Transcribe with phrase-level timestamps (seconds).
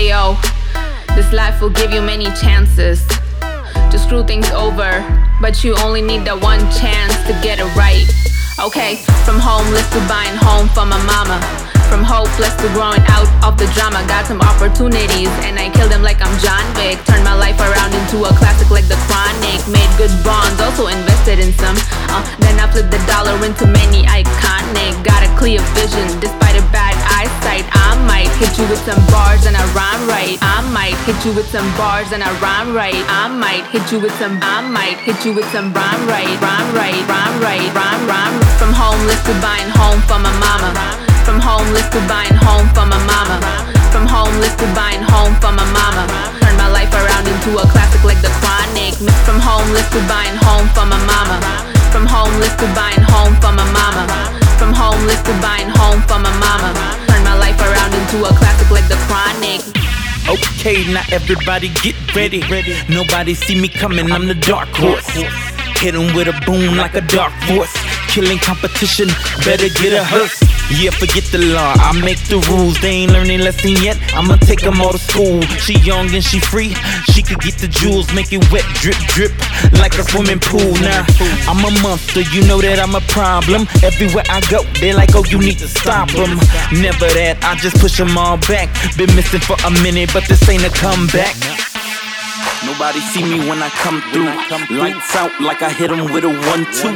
[0.00, 0.32] Ayo,
[1.14, 3.04] this life will give you many chances
[3.92, 5.04] to screw things over,
[5.44, 8.08] but you only need that one chance to get it right.
[8.64, 8.96] Okay,
[9.28, 11.36] from homeless to buying home for my mama.
[11.92, 16.00] From hopeless to growing out of the drama, got some opportunities and I killed them
[16.00, 16.96] like I'm John Wick.
[17.04, 19.60] Turned my life around into a classic like The Chronic.
[19.68, 21.76] Made good bonds, also invested in some.
[22.08, 24.96] Uh, then I flipped the dollar into many iconic.
[25.04, 27.68] Got a clear vision despite a bad eyesight.
[27.74, 29.19] I might hit you with some bars
[30.30, 30.38] right.
[30.42, 33.04] I might hit you with some bars and I rhyme right.
[33.08, 34.38] I might hit you with some.
[34.42, 38.36] I might hit you with some rhyme right, rhyme right, rhyme right, rhyme rhyme.
[38.58, 40.70] From homeless to buying home for my mama.
[41.24, 43.38] From homeless to buying home for my mama.
[43.92, 46.19] From homeless to buying home for my mama.
[60.60, 62.42] Okay, now everybody get ready.
[62.90, 65.08] Nobody see me coming, I'm the dark horse.
[65.80, 67.72] Hit 'em with a boom like a dark force.
[68.08, 69.08] Killing competition,
[69.42, 70.49] better get a hearse.
[70.70, 72.80] Yeah, forget the law, I make the rules.
[72.80, 75.42] They ain't learning lesson yet, I'ma take 'em all to school.
[75.64, 76.74] She young and she free,
[77.12, 79.32] she could get the jewels, make it wet, drip, drip,
[79.82, 80.72] like a swimming pool.
[80.80, 81.04] Now,
[81.48, 83.68] I'm a monster, you know that I'm a problem.
[83.82, 86.38] Everywhere I go, they like, oh, you need to stop 'em.
[86.72, 88.68] Never that, I just push 'em all back.
[88.96, 91.36] Been missing for a minute, but this ain't a comeback.
[92.70, 94.30] Nobody see me when I come through.
[94.78, 96.94] Lights out like I hit hit 'em with a one-two.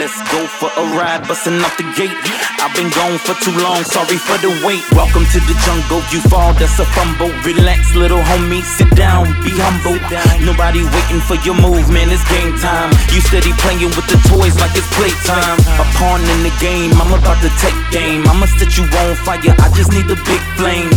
[0.00, 2.16] Let's go for a ride, bustin' out the gate.
[2.62, 4.84] I've been gone for too long, sorry for the wait.
[4.92, 7.32] Welcome to the jungle, you fall, that's a fumble.
[7.44, 9.98] Relax, little homie, sit down, be humble.
[10.40, 12.90] Nobody waiting for your move, man, it's game time.
[13.12, 15.58] You steady playing with the toys like it's playtime.
[15.82, 18.22] A pawn in the game, I'm about to take game.
[18.30, 20.90] I'ma set you on fire, I just need the big flame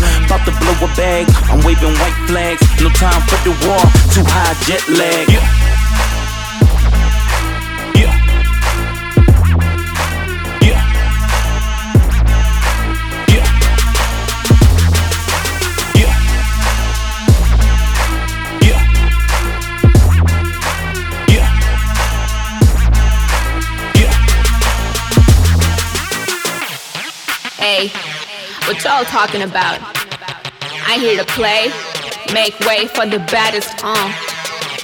[0.95, 1.27] bag.
[1.49, 3.83] I'm waving white flags, no time for the war.
[4.13, 5.29] Too high jet lag.
[5.29, 5.63] Yeah.
[28.65, 29.92] What y'all talking about?
[30.85, 31.71] I here to play,
[32.33, 34.11] make way for the baddest, uh.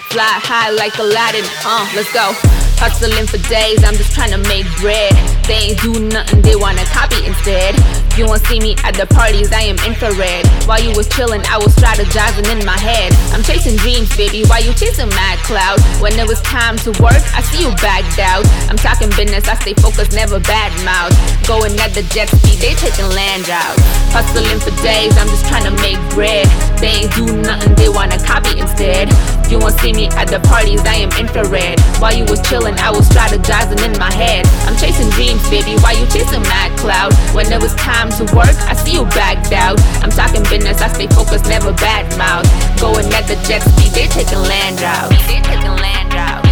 [0.09, 2.33] Fly high like Aladdin, uh, let's go.
[2.81, 5.13] Hustling for days, I'm just trying to make bread.
[5.45, 7.75] They ain't do nothing, they wanna copy instead.
[8.19, 10.43] You won't see me at the parties, I am infrared.
[10.67, 13.15] While you was chillin', I was strategizing in my head.
[13.31, 15.79] I'm chasing dreams, baby, while you chasing mad clouds.
[16.03, 18.43] When it was time to work, I see you backed out.
[18.67, 21.15] I'm talking business, I stay focused, never bad mouth.
[21.47, 23.79] Going at the jet speed, they taking land out.
[24.11, 26.43] Hustling for days, I'm just trying to make bread.
[26.83, 29.07] They ain't do nothing, they wanna copy instead.
[29.49, 31.81] You won't see me at the parties, I am infrared.
[31.97, 34.45] While you was chilling, I was strategizing in my head.
[34.69, 37.17] I'm chasing dreams, baby, why you chasing mad cloud?
[37.33, 39.81] When it was time to work, I see you backed out.
[40.05, 42.45] I'm talking business, I stay focused, never bad mouth.
[42.79, 45.17] Going at the jet speed, they taking land routes.
[45.25, 46.49] Taking land routes.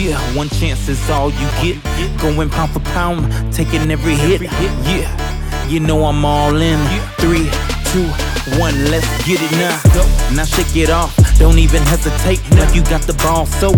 [0.00, 1.89] Yeah, one chance is all you get
[2.20, 4.42] Going pound for pound, taking every hit.
[4.42, 6.78] Yeah, you know I'm all in.
[7.16, 7.48] Three,
[7.92, 8.06] two,
[8.60, 9.80] one, let's get it now.
[10.36, 12.40] Now shake it off, don't even hesitate.
[12.50, 13.70] Now you got the ball, so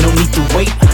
[0.00, 0.93] no need to wait.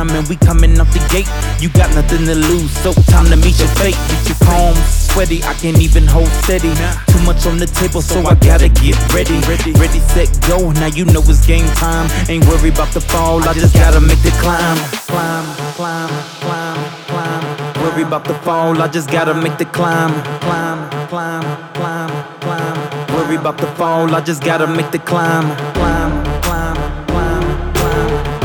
[0.00, 1.28] Time and we coming up the gate.
[1.60, 4.00] You got nothing to lose, so time to meet your fate.
[4.08, 4.80] Get your palms
[5.12, 6.72] sweaty, I can't even hold steady.
[7.12, 9.36] Too much on the table, so I gotta get ready.
[9.44, 10.72] Ready, set, go.
[10.72, 12.08] Now you know it's game time.
[12.30, 14.78] Ain't worried about the fall, I just gotta make the climb.
[15.04, 15.44] Climb,
[15.76, 16.08] climb,
[16.48, 17.44] climb, climb.
[17.84, 20.12] Worry about the fall, I just gotta make the climb.
[20.40, 21.44] Climb, climb,
[21.74, 22.10] climb,
[22.40, 22.76] climb.
[23.12, 26.29] Worry about the fall, I just gotta make the climb, climb.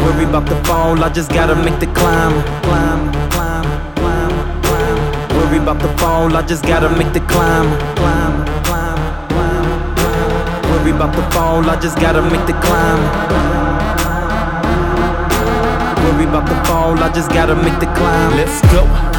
[0.06, 2.34] Worry about the fall, I just gotta make the climb.
[2.62, 3.66] Climb, climb,
[3.96, 5.00] climb, climb.
[5.36, 7.68] Worry about the fall, I just gotta make the climb.
[7.96, 9.00] Climb, climb,
[9.30, 9.66] climb,
[9.98, 10.72] climb.
[10.72, 13.02] Worry about the fall, I just gotta make the climb.
[16.06, 18.38] Worry about the fall, I just gotta make the climb.
[18.38, 19.15] Let's go.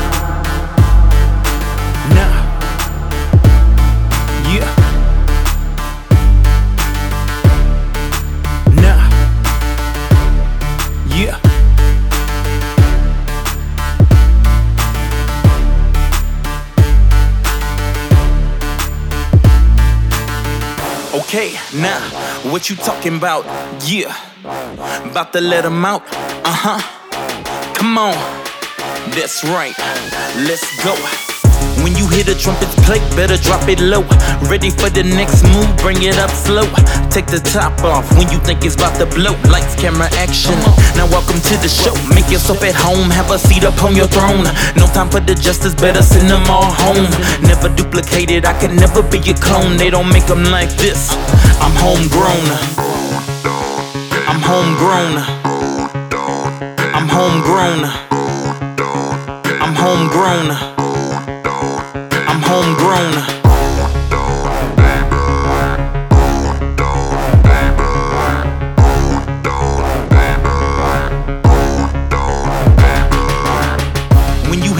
[21.28, 21.99] Okay, now,
[22.52, 23.44] what you talking about?
[23.84, 24.14] Yeah,
[25.11, 26.02] about to let 'em out.
[26.44, 26.81] Uh huh.
[27.75, 28.14] Come on.
[29.11, 29.75] That's right.
[30.46, 31.25] Let's go.
[31.87, 34.03] When you hear the trumpets play, better drop it low.
[34.50, 36.67] Ready for the next move, bring it up slow.
[37.15, 39.38] Take the top off when you think it's about to blow.
[39.47, 40.59] Lights, camera, action.
[40.99, 41.94] Now welcome to the show.
[42.11, 44.50] Make yourself at home, have a seat upon your throne.
[44.75, 47.06] No time for the justice, better send them all home.
[47.47, 49.79] Never duplicated, I can never be a clone.
[49.79, 51.15] They don't make them like this.
[51.62, 52.50] I'm homegrown.
[54.27, 55.23] I'm homegrown.
[56.99, 57.87] I'm homegrown.
[59.62, 60.50] I'm homegrown.
[60.50, 60.75] I'm
[62.48, 63.56] homegrown.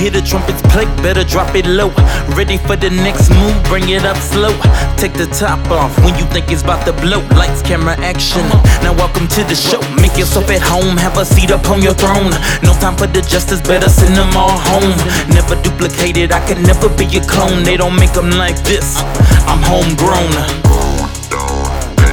[0.07, 1.91] Hear the trumpets play, better drop it low.
[2.39, 4.55] Ready for the next move, bring it up slow.
[4.97, 7.21] Take the top off when you think it's about to blow.
[7.35, 8.47] Lights, camera, action.
[8.87, 9.83] Now welcome to the show.
[9.99, 12.31] Make yourself at home, have a seat upon your throne.
[12.63, 14.95] No time for the justice, better send them all home.
[15.35, 17.65] Never duplicated, I can never be a clone.
[17.65, 19.03] They don't make them like this.
[19.51, 20.35] I'm homegrown.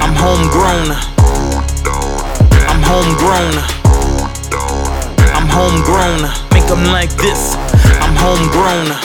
[0.01, 0.89] I'm homegrown.
[2.71, 3.53] I'm homegrown.
[5.37, 6.21] I'm homegrown.
[6.53, 7.72] Make them like this.
[8.23, 9.03] Homegrown.